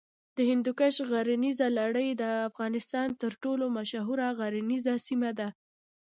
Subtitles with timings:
[0.37, 5.47] د هندوکش غرنیزه لړۍ د افغانستان تر ټولو مشهوره غرنیزه سیمه ده.